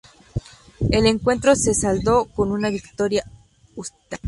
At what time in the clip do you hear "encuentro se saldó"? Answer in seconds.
1.05-2.25